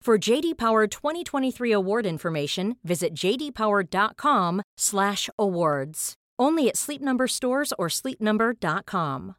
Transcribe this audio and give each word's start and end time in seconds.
For 0.00 0.16
JD 0.16 0.56
Power 0.56 0.86
2023 0.86 1.70
award 1.70 2.06
information, 2.06 2.76
visit 2.82 3.12
jdpower.com/awards. 3.14 6.14
Only 6.40 6.68
at 6.68 6.76
Sleep 6.76 7.02
Number 7.02 7.26
stores 7.26 7.74
or 7.78 7.88
sleepnumber.com. 7.88 9.34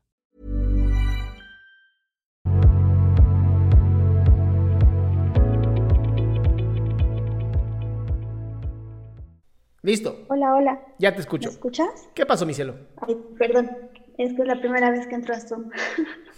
Listo. 9.82 10.26
Hola, 10.28 10.56
hola. 10.56 10.82
Ya 11.00 11.16
te 11.16 11.22
escucho. 11.22 11.50
¿Me 11.50 11.54
escuchas? 11.54 12.10
¿Qué 12.14 12.26
pasó, 12.26 12.46
mi 12.46 12.54
cielo? 12.54 12.76
Ay, 12.98 13.16
perdón. 13.38 13.72
Es 14.18 14.34
que 14.34 14.42
es 14.42 14.48
la 14.48 14.60
primera 14.60 14.92
vez 14.92 15.08
que 15.08 15.16
entro 15.16 15.34
a 15.34 15.40
Zoom. 15.40 15.70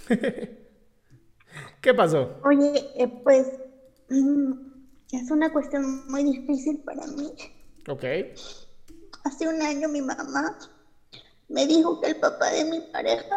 ¿Qué 1.81 1.93
pasó? 1.95 2.39
Oye, 2.45 2.71
eh, 2.95 3.07
pues 3.23 3.59
es 5.11 5.31
una 5.31 5.51
cuestión 5.51 6.07
muy 6.07 6.23
difícil 6.23 6.79
para 6.79 7.07
mí. 7.07 7.33
Ok. 7.87 8.03
Hace 9.23 9.47
un 9.47 9.61
año 9.61 9.87
mi 9.87 10.01
mamá 10.01 10.57
me 11.47 11.65
dijo 11.65 11.99
que 12.01 12.07
el 12.09 12.19
papá 12.19 12.49
de 12.51 12.65
mi 12.65 12.81
pareja 12.91 13.35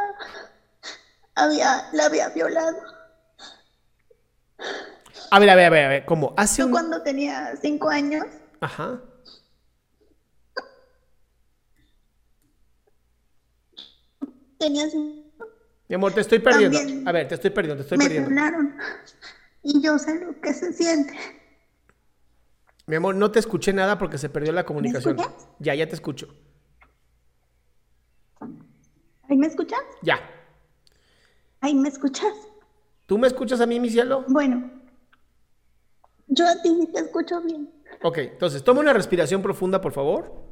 había, 1.34 1.88
la 1.92 2.06
había 2.06 2.28
violado. 2.30 2.78
A 5.30 5.38
ver, 5.38 5.50
a 5.50 5.54
ver, 5.56 5.66
a 5.66 5.70
ver, 5.70 5.84
a 5.84 5.88
ver. 5.88 6.04
¿Cómo? 6.04 6.34
Hace 6.36 6.62
Yo 6.62 6.66
un... 6.66 6.72
cuando 6.72 7.02
tenía 7.02 7.54
cinco 7.60 7.88
años, 7.88 8.24
Ajá. 8.60 9.00
tenía 14.58 14.88
cinco 14.90 15.46
Mi 15.88 15.94
amor, 15.94 16.12
te 16.14 16.20
estoy 16.20 16.38
perdiendo. 16.38 16.78
También 16.78 17.08
A 17.08 17.12
ver, 17.12 17.28
te 17.28 17.34
estoy 17.34 17.50
perdiendo, 17.50 17.76
te 17.76 17.82
estoy 17.82 17.98
me 17.98 18.04
perdiendo. 18.04 18.30
violaron. 18.30 18.74
Y 19.64 19.80
yo 19.80 19.98
sé 19.98 20.20
lo 20.24 20.40
que 20.40 20.52
se 20.52 20.72
siente. 20.72 21.14
Mi 22.86 22.96
amor, 22.96 23.14
no 23.14 23.30
te 23.30 23.38
escuché 23.38 23.72
nada 23.72 23.98
porque 23.98 24.18
se 24.18 24.28
perdió 24.28 24.52
la 24.52 24.66
comunicación. 24.66 25.18
escuchas? 25.18 25.48
Ya, 25.58 25.74
ya 25.74 25.88
te 25.88 25.94
escucho. 25.94 26.28
¿Ahí 29.28 29.38
me 29.38 29.46
escuchas? 29.46 29.80
Ya. 30.02 30.20
¿Ahí 31.60 31.74
me 31.74 31.88
escuchas? 31.88 32.34
¿Tú 33.06 33.16
me 33.16 33.26
escuchas 33.26 33.60
a 33.62 33.66
mí, 33.66 33.80
mi 33.80 33.88
cielo? 33.88 34.26
Bueno, 34.28 34.70
yo 36.26 36.46
a 36.46 36.60
ti 36.62 36.76
sí 36.78 36.92
te 36.92 37.00
escucho 37.00 37.40
bien. 37.40 37.70
Ok, 38.02 38.18
entonces, 38.18 38.62
toma 38.62 38.80
una 38.80 38.92
respiración 38.92 39.40
profunda, 39.40 39.80
por 39.80 39.92
favor. 39.92 40.44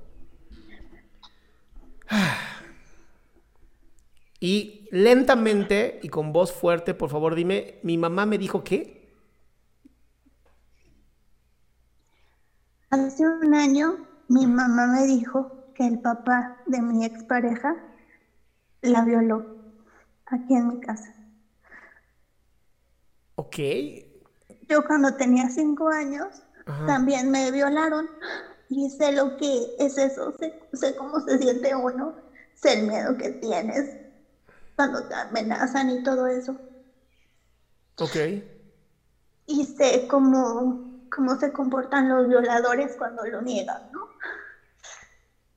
Y 4.40 4.88
lentamente 4.90 6.00
y 6.02 6.08
con 6.08 6.32
voz 6.32 6.50
fuerte, 6.50 6.94
por 6.94 7.10
favor, 7.10 7.34
dime, 7.34 7.78
mi 7.82 7.98
mamá 7.98 8.26
me 8.26 8.38
dijo 8.38 8.64
qué? 8.64 9.01
Hace 12.92 13.26
un 13.26 13.54
año 13.54 13.96
mi 14.28 14.46
mamá 14.46 14.86
me 14.86 15.06
dijo 15.06 15.50
que 15.74 15.86
el 15.86 15.98
papá 15.98 16.58
de 16.66 16.82
mi 16.82 17.06
expareja 17.06 17.74
la 18.82 19.02
violó 19.02 19.46
aquí 20.26 20.54
en 20.54 20.68
mi 20.68 20.78
casa. 20.78 21.10
Ok. 23.36 23.56
Yo 24.68 24.84
cuando 24.84 25.16
tenía 25.16 25.48
cinco 25.48 25.88
años 25.88 26.42
Ajá. 26.66 26.86
también 26.86 27.30
me 27.30 27.50
violaron 27.50 28.10
y 28.68 28.90
sé 28.90 29.12
lo 29.12 29.38
que 29.38 29.74
es 29.78 29.96
eso, 29.96 30.30
sé, 30.38 30.52
sé 30.74 30.94
cómo 30.94 31.18
se 31.20 31.38
siente 31.38 31.74
uno, 31.74 32.14
sé 32.52 32.74
el 32.74 32.88
miedo 32.88 33.16
que 33.16 33.30
tienes 33.30 33.96
cuando 34.76 35.08
te 35.08 35.14
amenazan 35.14 35.88
y 35.88 36.02
todo 36.02 36.26
eso. 36.26 36.58
Ok. 37.98 38.16
Y 39.46 39.64
sé 39.64 40.06
cómo, 40.10 40.91
cómo 41.14 41.36
se 41.36 41.52
comportan 41.52 42.08
los 42.08 42.26
violadores 42.28 42.96
cuando 42.96 43.24
lo 43.26 43.42
niegan, 43.42 43.90
¿no? 43.90 44.00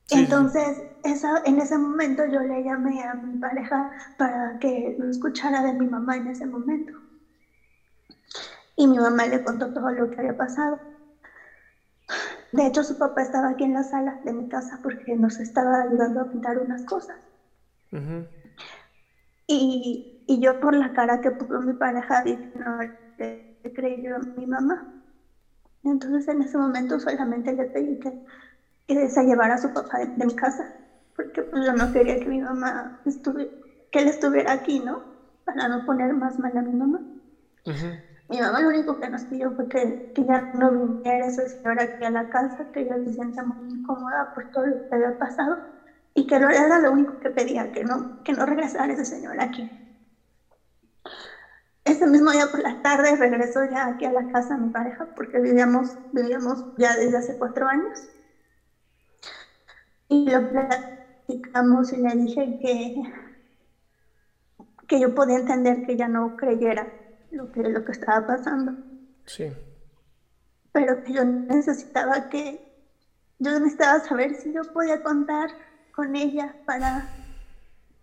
Sí. 0.06 0.18
Entonces, 0.18 0.84
esa, 1.04 1.42
en 1.46 1.60
ese 1.60 1.78
momento 1.78 2.26
yo 2.26 2.42
le 2.42 2.64
llamé 2.64 3.04
a 3.04 3.14
mi 3.16 3.38
pareja 3.38 3.90
para 4.18 4.58
que 4.60 4.94
lo 4.98 5.10
escuchara 5.10 5.62
de 5.62 5.74
mi 5.74 5.88
mamá 5.88 6.18
en 6.18 6.28
ese 6.28 6.46
momento. 6.48 6.94
Y 8.76 8.88
mi 8.88 8.98
mamá 9.00 9.26
le 9.28 9.42
contó 9.42 9.72
todo 9.72 9.92
lo 9.92 10.10
que 10.10 10.22
había 10.22 10.34
pasado. 10.34 10.82
De 12.52 12.66
hecho, 12.66 12.84
su 12.84 12.98
papá 12.98 13.22
estaba 13.22 13.50
aquí 13.50 13.66
en 13.66 13.74
la 13.74 13.84
sala 13.84 14.18
de 14.24 14.34
mi 14.34 14.48
casa 14.48 14.80
porque 14.82 15.16
nos 15.16 15.40
estaba 15.40 15.82
ayudando 15.82 16.22
a 16.22 16.26
pintar 16.26 16.58
unas 16.58 16.84
cosas. 16.84 17.18
Ujú. 17.92 18.28
Y, 19.48 20.06
y 20.28 20.40
yo 20.40 20.60
por 20.60 20.76
la 20.76 20.92
cara 20.92 21.20
que 21.20 21.32
puso 21.32 21.60
mi 21.62 21.74
pareja 21.74 22.24
que 22.24 22.40
no 22.54 22.80
le 23.18 23.48
creyó 23.74 24.18
a 24.18 24.22
mi 24.36 24.46
mamá. 24.48 24.88
Entonces 25.86 26.28
en 26.28 26.42
ese 26.42 26.58
momento 26.58 27.00
solamente 27.00 27.54
le 27.54 27.66
pedí 27.66 27.98
que, 27.98 28.12
que 28.88 29.10
se 29.10 29.24
llevara 29.26 29.56
a 29.56 29.58
su 29.60 29.72
papá 29.72 30.00
de, 30.00 30.12
de 30.16 30.26
mi 30.26 30.36
casa, 30.36 30.74
porque 31.16 31.44
pues 31.44 31.66
yo 31.66 31.74
no 31.74 31.92
quería 31.92 32.18
que 32.20 32.30
mi 32.30 32.40
mamá 32.42 32.92
estuviera, 33.06 33.52
que 33.92 34.00
él 34.00 34.08
estuviera 34.10 34.54
aquí, 34.54 34.80
¿no? 34.82 35.04
Para 35.46 35.68
no 35.70 35.84
poner 35.84 36.14
más 36.16 36.40
mal 36.40 36.58
a 36.58 36.64
mi 36.64 36.74
mamá. 36.76 37.02
Mi 38.28 38.40
mamá 38.40 38.62
lo 38.62 38.70
único 38.70 38.98
que 38.98 39.10
nos 39.10 39.26
pidió 39.26 39.54
fue 39.54 39.68
que, 39.68 40.00
que 40.14 40.26
ya 40.26 40.48
no 40.52 40.72
viniera 40.72 41.26
esa 41.28 41.48
señora 41.48 41.84
aquí 41.84 42.04
a 42.06 42.10
la 42.12 42.26
casa, 42.26 42.66
que 42.72 42.82
ella 42.82 42.98
se 43.04 43.14
sienta 43.14 43.44
muy 43.44 43.70
incómoda 43.74 44.26
por 44.34 44.46
todo 44.48 44.66
lo 44.68 44.78
que 44.78 44.96
había 44.96 45.12
pasado 45.12 45.60
y 46.16 46.26
que 46.26 46.40
lo 46.40 46.50
era 46.50 46.80
lo 46.80 46.92
único 46.92 47.18
que 47.20 47.30
pedía, 47.32 47.68
que 47.70 47.84
no, 47.84 48.08
que 48.24 48.34
no 48.34 48.46
regresara 48.46 48.94
ese 48.94 49.06
señor 49.06 49.42
aquí. 49.42 49.70
Ese 51.86 52.06
mismo 52.06 52.32
día 52.32 52.48
por 52.48 52.60
la 52.62 52.76
tarde 52.82 53.16
regresó 53.16 53.64
ya 53.64 53.88
aquí 53.88 54.04
a 54.04 54.12
la 54.12 54.26
casa 54.28 54.58
mi 54.58 54.70
pareja 54.70 55.06
porque 55.16 55.40
vivíamos, 55.40 55.98
vivíamos 56.12 56.66
ya 56.76 56.98
desde 56.98 57.16
hace 57.18 57.38
cuatro 57.38 57.68
años. 57.70 58.10
Y 60.10 60.28
lo 60.32 60.48
platicamos 60.48 61.92
y 61.94 61.98
le 61.98 62.16
dije 62.16 62.58
que, 62.60 62.94
que 64.88 65.00
yo 65.00 65.14
podía 65.14 65.36
entender 65.38 65.82
que 65.82 65.94
ella 65.94 66.08
no 66.08 66.36
creyera 66.36 66.92
lo 67.30 67.52
que, 67.52 67.62
lo 67.64 67.84
que 67.84 67.92
estaba 67.92 68.26
pasando, 68.26 68.76
Sí. 69.26 69.56
pero 70.72 71.02
que 71.02 71.14
yo 71.14 71.24
necesitaba 71.26 72.22
que, 72.28 72.62
yo 73.40 73.54
necesitaba 73.60 74.00
saber 74.02 74.36
si 74.36 74.54
yo 74.54 74.64
podía 74.72 75.02
contar 75.02 75.50
con 75.92 76.16
ella 76.16 76.58
para, 76.66 77.10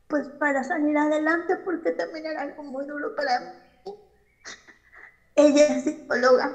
pues 0.06 0.28
para 0.38 0.62
salir 0.64 0.96
adelante, 0.96 1.56
porque 1.58 1.92
también 1.92 2.26
era 2.26 2.42
algo 2.42 2.62
muy 2.64 2.86
duro 2.86 3.14
para 3.14 3.40
mí. 3.40 3.61
Ella 5.42 5.74
es 5.74 5.82
psicóloga 5.82 6.52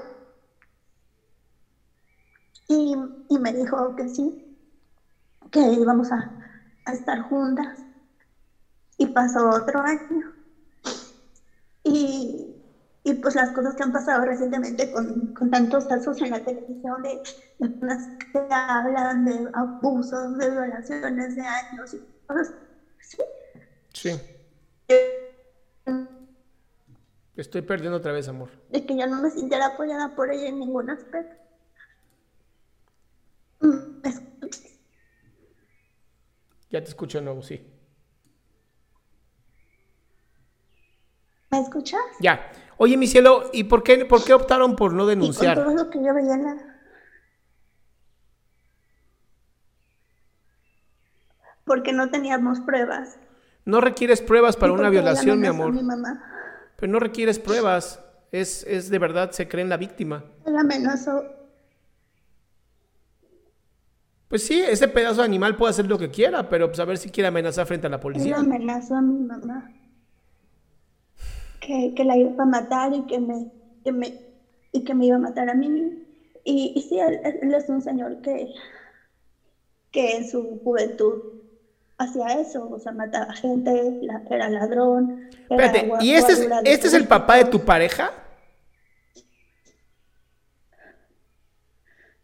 y, 2.69 2.95
y 3.27 3.37
me 3.37 3.51
dijo 3.51 3.93
que 3.95 4.07
sí, 4.07 4.33
que 5.51 5.59
íbamos 5.59 6.11
a, 6.13 6.31
a 6.85 6.93
estar 6.93 7.19
juntas. 7.19 7.85
Y 8.97 9.07
pasó 9.07 9.49
otro 9.49 9.81
año. 9.81 10.33
Y, 11.83 12.55
y 13.03 13.13
pues 13.15 13.35
las 13.35 13.51
cosas 13.51 13.75
que 13.75 13.83
han 13.83 13.91
pasado 13.91 14.23
recientemente 14.23 14.89
con, 14.89 15.27
con 15.33 15.49
tantos 15.49 15.85
casos 15.85 16.21
en 16.21 16.31
la 16.31 16.39
televisión 16.39 17.01
de, 17.01 17.21
personas 17.59 18.09
que 18.31 18.39
hablan 18.49 19.25
de 19.25 19.49
abusos, 19.53 20.37
de 20.37 20.49
violaciones 20.49 21.35
de 21.35 21.41
años 21.41 21.93
y 21.93 22.01
cosas 22.25 22.53
así. 22.99 23.17
Sí. 23.93 24.11
Estoy 27.37 27.61
perdiendo 27.61 27.97
otra 27.99 28.11
vez, 28.11 28.27
amor. 28.27 28.49
De 28.69 28.83
que 28.83 28.97
yo 28.97 29.05
no 29.05 29.21
me 29.21 29.29
sintiera 29.29 29.67
apoyada 29.67 30.15
por 30.15 30.31
ella 30.31 30.47
en 30.47 30.59
ningún 30.59 30.89
aspecto. 30.89 31.35
Mm, 33.59 34.01
¿Me 34.01 34.09
escuchas? 34.09 34.79
Ya 36.71 36.81
te 36.83 36.89
escucho 36.89 37.19
de 37.19 37.25
nuevo, 37.25 37.43
sí. 37.43 37.71
¿Me 41.51 41.59
escuchas? 41.61 42.01
Ya. 42.19 42.51
Oye, 42.77 42.97
mi 42.97 43.05
cielo, 43.05 43.51
¿y 43.53 43.65
por 43.65 43.83
qué, 43.83 44.03
por 44.05 44.23
qué 44.23 44.33
optaron 44.33 44.75
por 44.75 44.93
no 44.93 45.03
Y 45.03 45.05
con 45.05 45.19
denunciar? 45.19 45.63
todo 45.63 45.73
lo 45.75 45.89
que 45.91 46.03
yo 46.03 46.13
veía 46.15 46.33
en 46.33 46.43
la... 46.43 46.79
Porque 51.65 51.93
no 51.93 52.09
teníamos 52.09 52.61
pruebas. 52.61 53.19
No 53.65 53.79
requieres 53.79 54.21
pruebas 54.21 54.55
para 54.55 54.73
una 54.73 54.89
violación, 54.89 55.39
mi 55.39 55.47
amor. 55.47 55.71
Mi 55.73 55.83
mamá. 55.83 56.36
Pero 56.77 56.91
no 56.91 57.00
requieres 57.00 57.39
pruebas. 57.39 58.00
Es, 58.31 58.63
es 58.63 58.89
de 58.89 59.00
verdad, 59.00 59.31
se 59.31 59.47
cree 59.47 59.63
en 59.63 59.69
la 59.69 59.77
víctima. 59.77 60.24
Él 60.45 60.56
amenazó. 60.57 61.24
Pues 64.27 64.45
sí, 64.45 64.62
ese 64.62 64.88
pedazo 64.89 65.21
de 65.21 65.25
animal 65.25 65.56
puede 65.56 65.71
hacer 65.71 65.85
lo 65.88 65.97
que 65.97 66.12
quiera, 66.12 66.50
pero 66.50 66.68
pues 66.68 66.79
a 66.79 66.85
ver 66.85 66.97
si 66.97 67.09
quiere 67.09 67.27
amenazar 67.29 67.65
frente 67.65 67.88
a 67.88 67.89
la 67.89 67.97
Él 67.97 68.01
policía. 68.01 68.35
amenazó 68.35 68.95
a 68.95 69.01
mi 69.01 69.19
mamá. 69.19 69.71
Que, 71.59 71.94
que 71.95 72.03
la 72.03 72.18
iba 72.18 72.44
a 72.44 72.45
matar 72.45 72.94
y 72.94 73.06
que 73.07 73.19
me, 73.19 73.51
que 73.83 73.91
me, 73.91 74.19
y 74.71 74.83
que 74.83 74.94
me 74.94 75.06
iba 75.07 75.15
a 75.18 75.19
matar 75.19 75.50
a 75.50 75.53
mí. 75.56 76.03
Y, 76.44 76.73
y 76.75 76.81
sí, 76.81 77.00
él, 77.00 77.19
él 77.41 77.53
es 77.53 77.68
un 77.69 77.81
señor 77.81 78.21
que, 78.21 78.53
que 79.91 80.18
en 80.18 80.27
su 80.30 80.59
juventud 80.63 81.36
hacía 81.97 82.39
eso, 82.39 82.69
o 82.69 82.79
sea, 82.79 82.91
mataba 82.91 83.33
gente, 83.33 83.99
la- 84.01 84.23
era 84.29 84.49
ladrón. 84.49 85.29
era 85.49 85.65
Espérate, 85.65 86.05
¿y 86.05 86.13
este 86.13 86.33
es, 86.33 86.39
este 86.63 86.88
es 86.88 86.94
el 86.94 87.07
papá 87.07 87.38
de 87.38 87.45
tu 87.45 87.63
pareja? 87.65 88.11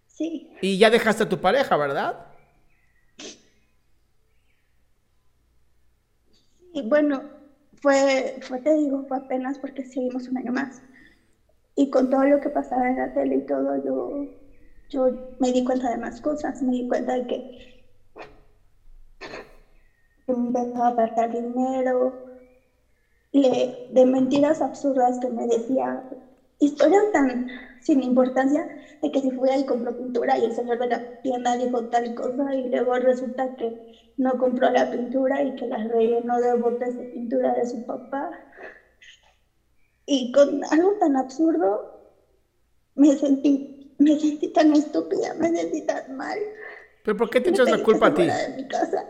Sí, 0.08 0.50
Y 0.62 0.78
ya 0.78 0.90
dejaste 0.90 1.24
a 1.24 1.30
tu 1.30 1.40
pareja, 1.42 1.75
¿verdad? 1.78 2.28
y 6.74 6.81
bueno, 6.90 7.22
fue, 7.81 8.38
fue, 8.42 8.60
te 8.60 8.74
digo, 8.74 9.06
fue 9.08 9.18
apenas 9.18 9.60
porque 9.60 9.86
seguimos 9.86 10.28
un 10.28 10.38
año 10.38 10.52
más. 10.52 10.81
Y 11.75 11.90
con 11.90 12.10
todo 12.10 12.24
lo 12.25 12.40
que 12.42 12.50
pasaba 12.50 12.90
en 12.90 12.98
la 12.98 13.14
tele 13.14 13.38
y 13.38 13.46
todo, 13.46 13.84
yo, 13.84 14.28
yo 14.90 15.36
me 15.40 15.52
di 15.52 15.64
cuenta 15.64 15.90
de 15.92 15.98
más 15.98 16.22
cosas, 16.22 16.62
me 16.62 16.72
di 16.74 16.88
cuenta 16.88 17.14
de 17.14 17.28
que 17.28 17.73
empezaba 20.28 20.90
a 20.90 20.96
perder 20.96 21.30
dinero, 21.31 22.18
le- 23.31 23.72
de 23.88 24.06
mentiras 24.06 24.62
absurdas 24.62 25.20
que 25.20 25.30
me 25.30 25.46
decía, 25.48 26.04
historias 26.60 27.10
tan 27.12 27.46
sin 27.80 28.02
importancia 28.04 28.68
de 29.02 29.12
que 29.12 29.20
si 29.22 29.31
fui 29.31 29.50
y 29.52 29.66
compró 29.66 29.96
pintura 29.96 30.38
y 30.38 30.46
el 30.46 30.54
señor 30.54 30.78
de 30.80 30.88
la 30.88 31.06
tienda 31.22 31.58
dijo 31.58 31.86
tal 31.86 32.14
cosa 32.14 32.56
y 32.56 32.70
luego 32.70 32.94
resulta 32.96 33.50
que 33.58 33.75
no 34.18 34.38
compró 34.38 34.70
la 34.70 34.90
pintura 34.90 35.44
y 35.44 35.54
que 35.56 35.66
la 35.68 35.78
rellenó 35.84 36.40
de 36.40 36.54
botes 36.56 36.96
de 36.96 37.06
pintura 37.06 37.54
de 37.54 37.66
su 37.66 37.84
papá. 37.84 38.30
Y 40.06 40.31
con 40.31 40.62
algo 40.72 40.96
tan 40.98 41.18
absurdo 41.18 41.90
me 42.96 43.16
sentí, 43.18 43.68
me 43.98 44.18
sentí 44.20 44.48
tan 44.50 44.74
estúpida, 44.74 45.34
me 45.36 45.50
sentí 45.50 45.81
tan 45.84 46.04
mal. 46.16 46.38
¿Pero 47.04 47.18
por 47.18 47.30
qué 47.30 47.42
te 47.42 47.50
echas 47.50 47.70
la 47.70 47.78
culpa 47.78 48.08
a 48.08 48.14
ti? 48.14 48.24
se 48.24 48.28
fuera 48.28 48.38
de 48.40 48.50
mi 48.50 48.68
casa 48.68 49.06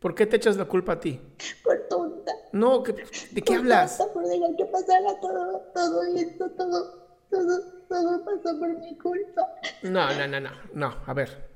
¿Por 0.00 0.14
qué 0.14 0.26
te 0.26 0.36
echas 0.36 0.56
la 0.56 0.64
culpa 0.64 0.94
a 0.94 1.00
ti? 1.00 1.20
por 1.62 1.78
tonta. 1.88 2.32
No, 2.52 2.82
¿qué- 2.82 2.92
¿de 2.94 3.42
qué 3.42 3.52
por 3.52 3.56
hablas? 3.58 3.98
tonta, 3.98 4.12
por 4.14 4.26
dejar 4.26 4.56
que 4.56 4.64
pasara 4.66 5.20
todo, 5.20 5.58
todo 5.74 6.02
esto, 6.16 6.50
todo, 6.52 7.08
todo, 7.30 7.62
todo 7.88 8.24
pasó 8.24 8.58
por 8.58 8.68
mi 8.78 8.96
culpa. 8.96 9.46
No, 9.82 10.12
no, 10.14 10.26
no, 10.26 10.40
no, 10.40 10.50
no, 10.72 10.96
a 11.06 11.12
ver, 11.14 11.48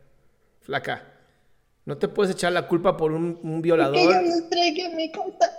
flaca, 0.61 1.03
no 1.87 1.97
te 1.99 2.09
puedes 2.09 2.33
echar 2.35 2.53
la 2.53 2.69
culpa 2.69 2.97
por 2.97 3.13
un, 3.13 3.41
un 3.43 3.63
Que 3.63 3.69
yo 3.69 3.77
violador. 3.77 4.23
los 4.23 4.95
mi 4.95 5.11
casa. 5.11 5.51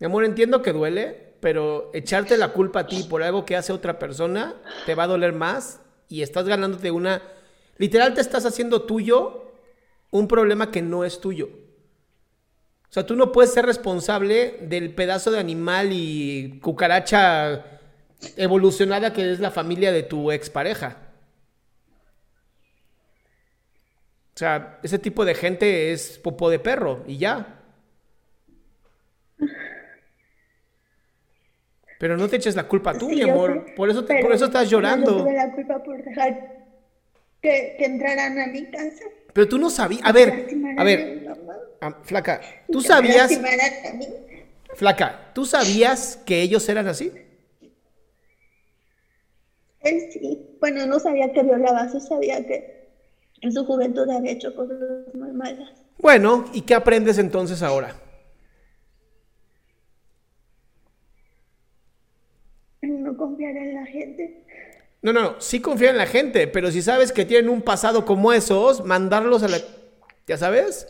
Mi 0.00 0.06
amor, 0.06 0.24
entiendo 0.24 0.62
que 0.62 0.72
duele, 0.72 1.36
pero 1.40 1.90
echarte 1.94 2.36
la 2.36 2.52
culpa 2.52 2.80
a 2.80 2.86
ti 2.88 3.04
por 3.04 3.22
algo 3.22 3.44
que 3.44 3.54
hace 3.56 3.72
otra 3.72 3.98
persona 4.00 4.56
te 4.86 4.96
va 4.96 5.04
a 5.04 5.08
doler 5.08 5.32
más 5.32 5.80
y 6.08 6.22
estás 6.22 6.46
ganándote 6.48 6.90
una... 6.90 7.22
Literal 7.76 8.12
te 8.12 8.20
estás 8.20 8.44
haciendo 8.44 8.82
tuyo 8.82 9.51
un 10.12 10.28
problema 10.28 10.70
que 10.70 10.80
no 10.82 11.04
es 11.04 11.20
tuyo. 11.20 11.48
O 12.88 12.92
sea, 12.92 13.04
tú 13.04 13.16
no 13.16 13.32
puedes 13.32 13.52
ser 13.52 13.66
responsable 13.66 14.58
del 14.62 14.94
pedazo 14.94 15.30
de 15.32 15.40
animal 15.40 15.88
y 15.92 16.60
cucaracha 16.62 17.80
evolucionada 18.36 19.12
que 19.12 19.32
es 19.32 19.40
la 19.40 19.50
familia 19.50 19.90
de 19.90 20.04
tu 20.04 20.30
expareja. 20.30 20.98
O 24.34 24.38
sea, 24.38 24.78
ese 24.82 24.98
tipo 24.98 25.24
de 25.24 25.34
gente 25.34 25.92
es 25.92 26.18
popó 26.18 26.48
de 26.50 26.58
perro 26.58 27.02
y 27.06 27.18
ya. 27.18 27.58
Pero 31.98 32.16
no 32.16 32.28
te 32.28 32.36
eches 32.36 32.56
la 32.56 32.64
culpa 32.66 32.92
tú, 32.98 33.08
Sí, 33.08 33.16
mi 33.16 33.22
amor. 33.22 33.64
sé, 33.66 33.72
Por 33.74 33.88
eso, 33.90 34.04
te- 34.04 34.20
por 34.20 34.32
eso 34.32 34.46
estás 34.46 34.68
llorando. 34.68 35.18
tuve 35.18 35.32
la 35.34 35.52
culpa 35.52 35.82
por 35.82 36.02
dejar 36.02 36.64
que, 37.40 37.76
que 37.78 37.84
entraran 37.84 38.38
a 38.38 38.46
mi 38.48 38.70
casa. 38.70 39.04
Pero 39.32 39.48
tú 39.48 39.58
no 39.58 39.70
sabías. 39.70 40.02
A 40.04 40.12
ver, 40.12 40.48
a 40.76 40.84
ver, 40.84 41.34
ah, 41.80 41.96
flaca, 42.02 42.40
tú 42.70 42.80
sabías, 42.80 43.32
flaca, 44.74 45.30
tú 45.34 45.44
sabías 45.44 46.18
que 46.26 46.42
ellos 46.42 46.68
eran 46.68 46.86
así. 46.88 47.12
Él 49.80 50.00
sí. 50.12 50.56
Bueno, 50.60 50.86
no 50.86 51.00
sabía 51.00 51.32
que 51.32 51.42
violaba, 51.42 51.88
sí 51.88 52.00
sabía 52.00 52.46
que 52.46 52.88
en 53.40 53.52
su 53.52 53.64
juventud 53.64 54.08
había 54.08 54.32
hecho 54.32 54.54
cosas 54.54 54.78
muy 55.14 55.32
malas. 55.32 55.70
Bueno, 55.98 56.44
¿y 56.52 56.62
qué 56.62 56.74
aprendes 56.74 57.18
entonces 57.18 57.62
ahora? 57.62 57.96
No 62.82 63.16
confiar 63.16 63.56
en 63.56 63.74
la 63.74 63.86
gente. 63.86 64.41
No, 65.02 65.12
no, 65.12 65.40
sí 65.40 65.60
confía 65.60 65.90
en 65.90 65.98
la 65.98 66.06
gente, 66.06 66.46
pero 66.46 66.70
si 66.70 66.80
sabes 66.80 67.12
que 67.12 67.24
tienen 67.24 67.50
un 67.50 67.62
pasado 67.62 68.04
como 68.04 68.32
esos, 68.32 68.84
mandarlos 68.84 69.42
a 69.42 69.48
la... 69.48 69.58
¿Ya 70.28 70.38
sabes? 70.38 70.86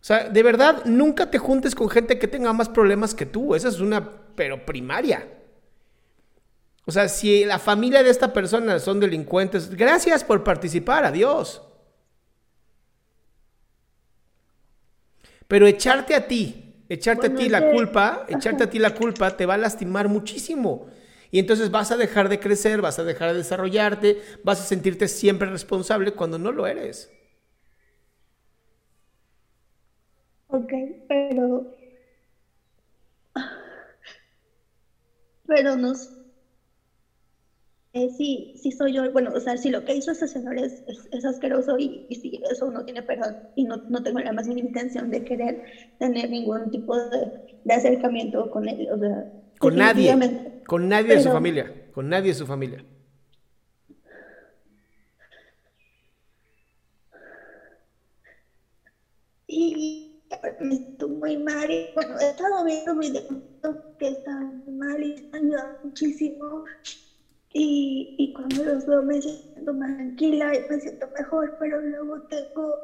O 0.00 0.04
sea, 0.06 0.28
de 0.28 0.42
verdad, 0.42 0.84
nunca 0.86 1.30
te 1.30 1.38
juntes 1.38 1.74
con 1.74 1.90
gente 1.90 2.18
que 2.18 2.28
tenga 2.28 2.52
más 2.52 2.68
problemas 2.68 3.14
que 3.14 3.26
tú. 3.26 3.54
Esa 3.54 3.68
es 3.68 3.80
una, 3.80 4.08
pero 4.34 4.64
primaria. 4.64 5.28
O 6.86 6.92
sea, 6.92 7.08
si 7.08 7.44
la 7.44 7.58
familia 7.58 8.02
de 8.02 8.10
esta 8.10 8.32
persona 8.32 8.78
son 8.78 9.00
delincuentes, 9.00 9.68
gracias 9.74 10.22
por 10.22 10.44
participar, 10.44 11.04
adiós. 11.04 11.60
Pero 15.48 15.66
echarte 15.66 16.14
a 16.14 16.26
ti, 16.26 16.84
echarte 16.88 17.28
Bueno, 17.28 17.40
a 17.40 17.42
ti 17.42 17.48
la 17.48 17.70
culpa, 17.72 18.26
echarte 18.28 18.64
a 18.64 18.70
ti 18.70 18.78
la 18.78 18.94
culpa 18.94 19.36
te 19.36 19.44
va 19.44 19.54
a 19.54 19.58
lastimar 19.58 20.08
muchísimo. 20.08 20.86
Y 21.30 21.38
entonces 21.38 21.70
vas 21.70 21.90
a 21.90 21.96
dejar 21.96 22.28
de 22.28 22.40
crecer, 22.40 22.80
vas 22.82 22.98
a 22.98 23.04
dejar 23.04 23.30
de 23.32 23.38
desarrollarte, 23.38 24.18
vas 24.42 24.60
a 24.60 24.64
sentirte 24.64 25.08
siempre 25.08 25.48
responsable 25.50 26.12
cuando 26.12 26.38
no 26.38 26.52
lo 26.52 26.66
eres. 26.66 27.10
Ok, 30.48 30.72
pero. 31.08 31.76
Pero 35.46 35.76
no 35.76 35.94
sé 35.94 36.10
si, 38.16 38.52
si 38.56 38.72
soy 38.72 38.92
yo. 38.94 39.10
Bueno, 39.12 39.30
o 39.34 39.40
sea, 39.40 39.56
si 39.56 39.70
lo 39.70 39.84
que 39.84 39.94
hizo 39.94 40.10
ese 40.12 40.28
señor 40.28 40.58
es, 40.58 40.82
es, 40.86 41.08
es 41.12 41.24
asqueroso 41.24 41.78
y, 41.78 42.04
y 42.08 42.14
si 42.16 42.40
eso 42.50 42.70
no 42.70 42.84
tiene 42.84 43.02
perdón 43.02 43.36
y 43.54 43.64
no, 43.64 43.78
no 43.88 44.02
tengo 44.02 44.18
la 44.20 44.32
más 44.32 44.46
mínima 44.48 44.68
intención 44.68 45.10
de 45.10 45.24
querer 45.24 45.62
tener 45.98 46.30
ningún 46.30 46.70
tipo 46.70 46.96
de, 46.96 47.32
de 47.64 47.74
acercamiento 47.74 48.50
con 48.50 48.68
él. 48.68 48.88
O 48.92 48.98
sea, 48.98 49.24
Con 49.58 49.76
nadie. 49.76 50.24
Con 50.66 50.88
nadie 50.88 51.14
de 51.14 51.22
su 51.22 51.30
familia, 51.30 51.72
con 51.92 52.08
nadie 52.08 52.28
de 52.28 52.34
su 52.34 52.46
familia. 52.46 52.84
Y 59.46 60.20
me 60.58 60.76
siento 60.76 61.08
muy 61.08 61.36
mal. 61.36 61.70
Y, 61.70 61.90
bueno, 61.94 62.18
he 62.18 62.30
estado 62.30 62.64
viendo 62.64 62.96
videos 62.96 63.24
que 63.98 64.08
están 64.08 64.64
mal 64.78 65.02
y 65.02 65.14
están 65.14 65.44
ayudando 65.44 65.78
muchísimo. 65.84 66.64
Y, 67.52 68.14
y 68.18 68.32
cuando 68.34 68.64
los 68.64 68.84
veo 68.86 69.02
me 69.02 69.22
siento 69.22 69.72
más 69.72 69.96
tranquila 69.96 70.54
y 70.54 70.60
me 70.68 70.80
siento 70.80 71.08
mejor, 71.16 71.56
pero 71.58 71.80
luego 71.80 72.20
tengo 72.22 72.74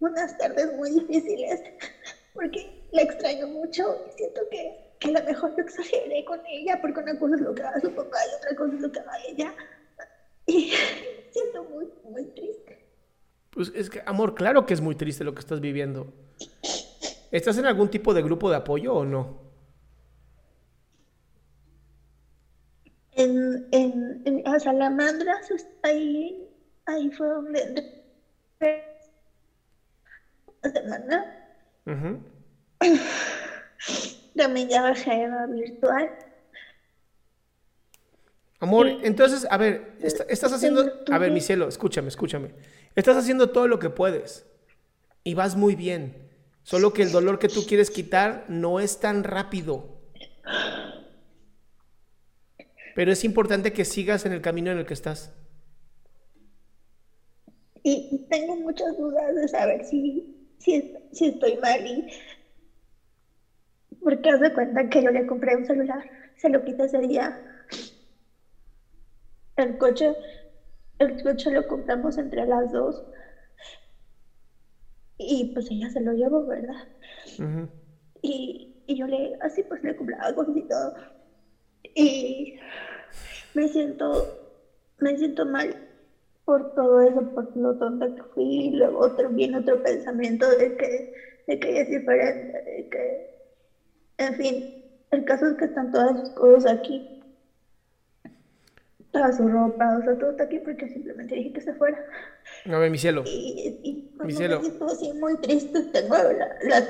unas 0.00 0.36
tardes 0.38 0.72
muy 0.72 0.90
difíciles 0.90 1.62
porque 2.34 2.88
la 2.92 3.02
extraño 3.02 3.46
mucho 3.48 3.82
y 4.08 4.16
siento 4.16 4.40
que, 4.50 4.91
que 5.02 5.08
a 5.08 5.20
lo 5.20 5.26
mejor 5.26 5.56
yo 5.56 5.62
exageré 5.62 6.24
con 6.24 6.40
ella, 6.46 6.78
porque 6.80 7.00
una 7.00 7.18
cosa 7.18 7.34
es 7.34 7.40
lo 7.40 7.54
que 7.54 7.62
haga 7.62 7.80
su 7.80 7.90
papá 7.92 8.16
y 8.30 8.36
otra 8.36 8.56
cosa 8.56 8.74
es 8.74 8.80
lo 8.80 8.92
que 8.92 9.00
haga 9.00 9.12
ella. 9.28 9.54
Y 10.46 10.72
siento 11.30 11.64
muy, 11.64 11.88
muy 12.04 12.24
triste. 12.26 12.86
Pues 13.50 13.72
es 13.74 13.90
que, 13.90 14.02
amor, 14.06 14.34
claro 14.34 14.64
que 14.64 14.74
es 14.74 14.80
muy 14.80 14.94
triste 14.94 15.24
lo 15.24 15.34
que 15.34 15.40
estás 15.40 15.60
viviendo. 15.60 16.12
¿Estás 17.30 17.58
en 17.58 17.66
algún 17.66 17.90
tipo 17.90 18.14
de 18.14 18.22
grupo 18.22 18.50
de 18.50 18.56
apoyo 18.56 18.94
o 18.94 19.04
no? 19.04 19.40
En, 23.12 23.68
en, 23.72 24.22
en 24.24 24.48
a 24.48 24.58
Salamandras, 24.58 25.52
ahí, 25.82 26.48
ahí 26.86 27.10
fue 27.10 27.28
donde 27.28 28.02
la 30.62 30.70
semana. 30.70 31.24
Ujú. 31.86 32.20
También 34.36 34.68
ya 34.68 34.82
bajé 34.82 35.24
a 35.24 35.46
virtual. 35.46 36.10
Amor, 38.60 38.86
Sí. 38.86 38.98
entonces, 39.02 39.46
a 39.50 39.56
ver, 39.56 39.96
est- 40.00 40.22
estás 40.28 40.52
haciendo... 40.52 41.02
A 41.10 41.18
ver, 41.18 41.32
mi 41.32 41.40
cielo, 41.40 41.68
escúchame, 41.68 42.08
escúchame. 42.08 42.50
Estás 42.94 43.16
haciendo 43.16 43.50
todo 43.50 43.66
lo 43.66 43.78
que 43.78 43.90
puedes. 43.90 44.46
Y 45.24 45.34
vas 45.34 45.56
muy 45.56 45.74
bien. 45.74 46.30
Solo 46.62 46.92
que 46.92 47.02
el 47.02 47.10
dolor 47.10 47.38
que 47.40 47.48
tú 47.48 47.66
quieres 47.66 47.90
quitar 47.90 48.44
no 48.48 48.78
es 48.78 49.00
tan 49.00 49.24
rápido. 49.24 50.00
Pero 52.94 53.10
es 53.10 53.24
importante 53.24 53.72
que 53.72 53.84
sigas 53.84 54.26
en 54.26 54.32
el 54.32 54.42
camino 54.42 54.70
en 54.70 54.78
el 54.78 54.86
que 54.86 54.94
estás. 54.94 55.32
Y 57.82 58.26
tengo 58.30 58.54
muchas 58.56 58.96
dudas 58.96 59.34
de 59.34 59.48
saber 59.48 59.84
si, 59.84 60.54
si, 60.58 60.94
si 61.10 61.26
estoy 61.28 61.56
mal 61.56 61.84
y 61.84 62.06
porque 64.02 64.30
haz 64.30 64.40
de 64.40 64.52
cuenta 64.52 64.88
que 64.88 65.02
yo 65.02 65.10
le 65.10 65.26
compré 65.26 65.56
un 65.56 65.64
celular, 65.64 66.04
se 66.36 66.48
lo 66.48 66.64
quité 66.64 66.84
ese 66.84 66.98
día. 66.98 67.38
El 69.56 69.76
coche, 69.78 70.16
el 70.98 71.22
coche 71.22 71.50
lo 71.50 71.66
compramos 71.66 72.18
entre 72.18 72.46
las 72.46 72.70
dos. 72.72 73.04
Y 75.18 75.52
pues 75.54 75.70
ella 75.70 75.90
se 75.90 76.00
lo 76.00 76.12
llevó, 76.14 76.44
¿verdad? 76.46 76.88
Y, 78.22 78.68
y 78.86 78.96
yo 78.96 79.06
le, 79.06 79.32
así 79.40 79.62
pues 79.62 79.82
le 79.84 79.94
compraba 79.94 80.32
todo. 80.34 80.94
Y 81.94 82.54
me 83.54 83.68
siento, 83.68 84.26
me 84.98 85.16
siento 85.16 85.46
mal 85.46 85.76
por 86.44 86.74
todo 86.74 87.02
eso, 87.02 87.22
por 87.34 87.56
lo 87.56 87.76
tonta 87.76 88.08
que 88.14 88.22
fui. 88.34 88.66
Y 88.66 88.70
luego 88.72 89.00
otro, 89.00 89.30
viene 89.30 89.58
otro 89.58 89.82
pensamiento 89.82 90.48
de 90.48 90.76
que, 90.76 91.12
de 91.46 91.58
que 91.58 91.70
ella 91.70 91.82
es 91.82 91.88
diferente, 91.90 92.62
de 92.64 92.88
que, 92.90 93.31
en 94.18 94.34
fin, 94.36 94.84
el 95.10 95.24
caso 95.24 95.46
es 95.48 95.56
que 95.56 95.64
están 95.66 95.92
todas 95.92 96.20
sus 96.20 96.30
cosas 96.30 96.72
aquí. 96.78 97.08
Toda 99.10 99.30
su 99.36 99.46
ropa, 99.46 99.98
o 99.98 100.02
sea, 100.02 100.18
todo 100.18 100.30
está 100.30 100.44
aquí 100.44 100.58
porque 100.60 100.88
simplemente 100.88 101.34
dije 101.34 101.52
que 101.52 101.60
se 101.60 101.74
fuera. 101.74 101.98
A 102.64 102.78
ver, 102.78 102.90
mi 102.90 102.96
cielo. 102.96 103.24
Y, 103.26 103.78
y 103.82 103.92
Mi 103.92 104.16
cuando 104.16 104.36
cielo. 104.36 104.58
me 104.60 104.64
siento 104.64 104.86
así 104.86 105.12
muy 105.12 105.36
triste, 105.36 105.82
tengo 105.92 106.14
la, 106.16 106.48
la, 106.62 106.88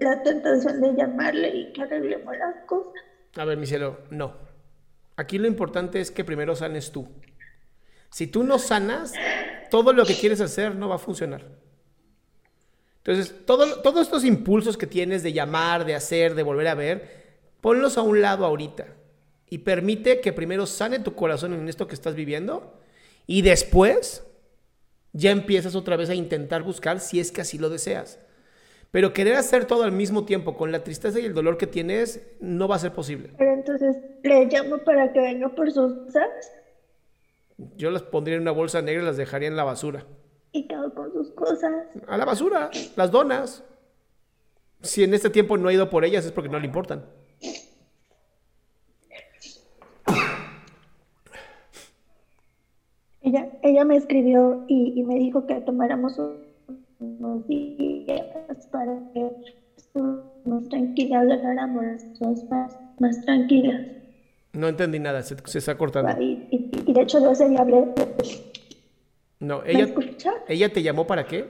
la 0.00 0.22
tentación 0.24 0.80
de 0.80 0.94
llamarle 0.96 1.48
y 1.56 1.72
que 1.72 1.82
arreglemos 1.82 2.36
las 2.36 2.64
cosas. 2.66 2.92
A 3.36 3.44
ver, 3.44 3.56
mi 3.56 3.66
cielo, 3.66 3.98
no. 4.10 4.34
Aquí 5.16 5.38
lo 5.38 5.46
importante 5.46 6.00
es 6.00 6.10
que 6.10 6.24
primero 6.24 6.56
sanes 6.56 6.90
tú. 6.90 7.06
Si 8.10 8.26
tú 8.26 8.42
no 8.42 8.58
sanas, 8.58 9.12
todo 9.70 9.92
lo 9.92 10.04
que 10.04 10.14
quieres 10.14 10.40
hacer 10.40 10.74
no 10.74 10.88
va 10.88 10.96
a 10.96 10.98
funcionar. 10.98 11.46
Entonces, 13.04 13.34
todo- 13.46 13.80
todos 13.80 14.02
estos 14.02 14.24
impulsos 14.24 14.76
que 14.76 14.86
tienes 14.86 15.22
de 15.22 15.32
llamar, 15.32 15.84
de 15.84 15.94
hacer, 15.94 16.34
de 16.34 16.42
volver 16.42 16.68
a 16.68 16.74
ver, 16.74 17.20
ponlos 17.60 17.96
a 17.98 18.02
un 18.02 18.20
lado 18.20 18.44
ahorita. 18.44 18.86
Y 19.48 19.58
permite 19.58 20.20
que 20.20 20.32
primero 20.32 20.66
sane 20.66 20.98
tu 21.00 21.14
corazón 21.14 21.54
en 21.54 21.68
esto 21.68 21.86
que 21.86 21.94
estás 21.94 22.14
viviendo. 22.14 22.78
Y 23.26 23.42
después 23.42 24.24
ya 25.12 25.30
empiezas 25.30 25.74
otra 25.74 25.96
vez 25.96 26.10
a 26.10 26.14
intentar 26.14 26.62
buscar 26.62 27.00
si 27.00 27.18
es 27.20 27.32
que 27.32 27.40
así 27.40 27.58
lo 27.58 27.68
deseas. 27.70 28.18
Pero 28.92 29.12
querer 29.12 29.36
hacer 29.36 29.64
todo 29.66 29.84
al 29.84 29.92
mismo 29.92 30.24
tiempo 30.24 30.56
con 30.56 30.70
la 30.72 30.82
tristeza 30.84 31.18
y 31.20 31.24
el 31.24 31.32
dolor 31.34 31.56
que 31.56 31.66
tienes 31.66 32.20
no 32.40 32.68
va 32.68 32.76
a 32.76 32.80
ser 32.80 32.92
posible. 32.92 33.30
Pero 33.38 33.52
entonces 33.52 33.96
le 34.22 34.46
llamo 34.46 34.78
para 34.78 35.12
que 35.12 35.20
venga 35.20 35.48
por 35.48 35.70
sus 35.72 35.92
cosas 36.04 36.28
Yo 37.76 37.90
las 37.90 38.02
pondría 38.02 38.36
en 38.36 38.42
una 38.42 38.50
bolsa 38.52 38.82
negra 38.82 39.02
y 39.02 39.06
las 39.06 39.16
dejaría 39.16 39.48
en 39.48 39.56
la 39.56 39.64
basura. 39.64 40.06
y 40.52 40.66
quedo 40.66 40.92
con 40.94 41.09
sus 41.30 41.34
cosas. 41.34 41.72
A 42.06 42.16
la 42.16 42.24
basura, 42.24 42.70
las 42.96 43.10
donas. 43.10 43.64
Si 44.82 45.04
en 45.04 45.12
este 45.14 45.30
tiempo 45.30 45.56
no 45.58 45.68
ha 45.68 45.72
ido 45.72 45.90
por 45.90 46.04
ellas 46.04 46.24
es 46.24 46.32
porque 46.32 46.48
no 46.48 46.58
le 46.58 46.66
importan. 46.66 47.04
Ella, 53.22 53.48
ella 53.62 53.84
me 53.84 53.96
escribió 53.96 54.64
y, 54.66 54.94
y 54.98 55.02
me 55.02 55.16
dijo 55.16 55.46
que 55.46 55.54
tomáramos 55.60 56.18
unos 56.98 57.46
días 57.46 58.22
para 58.70 58.98
que 59.12 59.30
estuviéramos 59.76 60.68
tranquilas, 60.70 61.26
dejáramos 61.28 61.84
las 61.84 62.04
cosas 62.18 62.44
más, 62.50 62.78
más 62.98 63.20
tranquilas. 63.24 63.82
No 64.52 64.68
entendí 64.68 64.98
nada, 64.98 65.22
se, 65.22 65.36
se 65.44 65.58
está 65.58 65.76
cortando. 65.76 66.20
Y, 66.20 66.46
y- 66.50 66.70
y 66.86 66.92
de 66.92 67.02
hecho 67.02 67.20
yo 67.20 67.30
ese 67.32 67.48
día 67.48 67.60
hablé. 67.60 67.84
No, 69.40 69.62
¿Me 69.72 69.72
ella, 69.72 69.84
escucha? 69.84 70.30
ella 70.46 70.68
te 70.68 70.82
llamó 70.82 71.06
para 71.06 71.24
qué? 71.24 71.46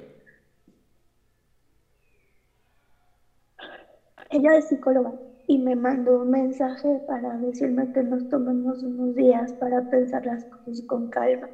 Ella 4.30 4.56
es 4.56 4.66
psicóloga 4.68 5.12
y 5.46 5.58
me 5.58 5.74
mandó 5.76 6.20
un 6.20 6.30
mensaje 6.30 7.00
para 7.06 7.36
decirme 7.38 7.88
que 7.92 8.02
nos 8.04 8.26
tomemos 8.28 8.82
unos 8.82 9.14
días 9.16 9.52
para 9.54 9.82
pensar 9.82 10.24
las 10.24 10.44
cosas 10.44 10.82
con 10.86 11.08
calma. 11.08 11.50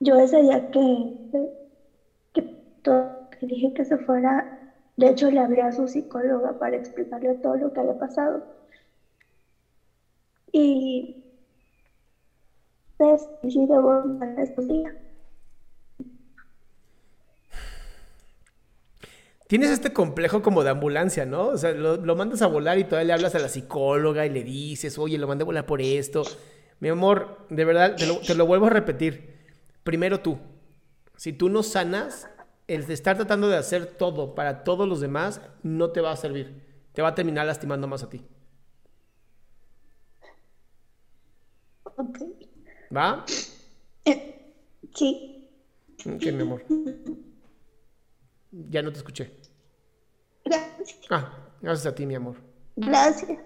Yo 0.00 0.16
ese 0.16 0.42
día 0.42 0.62
que, 0.70 1.12
que, 2.32 2.44
dije 3.42 3.72
que 3.74 3.84
se 3.84 3.98
fuera, 3.98 4.46
de 4.96 5.08
hecho 5.10 5.30
le 5.30 5.40
hablé 5.40 5.62
a 5.62 5.72
su 5.72 5.88
psicóloga 5.88 6.52
para 6.54 6.76
explicarle 6.76 7.34
todo 7.36 7.56
lo 7.56 7.72
que 7.72 7.80
había 7.80 7.94
pasado. 7.94 8.44
Y 10.52 11.14
pues, 12.98 13.28
sí 13.42 13.66
debo 13.66 14.04
mandar 14.04 14.40
estos 14.40 14.66
días. 14.68 14.94
Tienes 19.46 19.70
este 19.70 19.92
complejo 19.92 20.42
como 20.42 20.64
de 20.64 20.70
ambulancia, 20.70 21.24
¿no? 21.24 21.48
O 21.48 21.58
sea, 21.58 21.72
lo, 21.72 21.96
lo 21.98 22.16
mandas 22.16 22.42
a 22.42 22.48
volar 22.48 22.78
y 22.78 22.84
todavía 22.84 23.06
le 23.08 23.12
hablas 23.14 23.34
a 23.36 23.38
la 23.38 23.48
psicóloga 23.48 24.26
y 24.26 24.30
le 24.30 24.42
dices, 24.42 24.98
oye, 24.98 25.18
lo 25.18 25.28
mandé 25.28 25.42
a 25.42 25.46
volar 25.46 25.66
por 25.66 25.80
esto. 25.80 26.24
Mi 26.80 26.88
amor, 26.88 27.46
de 27.48 27.64
verdad, 27.64 27.94
te 27.96 28.06
lo, 28.06 28.18
te 28.18 28.34
lo 28.34 28.46
vuelvo 28.46 28.66
a 28.66 28.70
repetir. 28.70 29.36
Primero 29.84 30.20
tú. 30.20 30.38
Si 31.16 31.32
tú 31.32 31.48
no 31.48 31.62
sanas, 31.62 32.28
el 32.68 32.86
de 32.86 32.94
estar 32.94 33.16
tratando 33.16 33.48
de 33.48 33.56
hacer 33.56 33.86
todo 33.86 34.34
para 34.34 34.64
todos 34.64 34.88
los 34.88 35.00
demás 35.00 35.40
no 35.62 35.90
te 35.92 36.00
va 36.00 36.12
a 36.12 36.16
servir. 36.16 36.62
Te 36.92 37.02
va 37.02 37.08
a 37.08 37.14
terminar 37.14 37.46
lastimando 37.46 37.86
más 37.88 38.02
a 38.02 38.10
ti. 38.10 38.24
Ok. 41.84 42.18
¿Va? 42.90 43.24
Eh, 44.04 44.54
sí, 44.94 45.48
Ok, 46.06 46.22
mi 46.32 46.42
amor. 46.42 46.62
Ya 48.52 48.82
no 48.82 48.90
te 48.90 48.98
escuché. 48.98 49.30
gracias. 50.44 50.98
Ah, 51.10 51.32
gracias 51.60 51.86
a 51.86 51.94
ti, 51.94 52.06
mi 52.06 52.14
amor. 52.14 52.36
Gracias. 52.76 53.38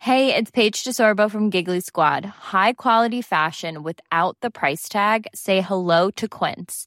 Hey, 0.00 0.34
it's 0.34 0.50
Paige 0.50 0.84
DeSorbo 0.84 1.30
from 1.30 1.50
Giggly 1.50 1.80
Squad. 1.80 2.24
High 2.24 2.72
quality 2.74 3.20
fashion 3.20 3.82
without 3.82 4.38
the 4.40 4.50
price 4.50 4.88
tag. 4.88 5.26
Say 5.34 5.60
hello 5.60 6.10
to 6.12 6.28
Quince. 6.28 6.86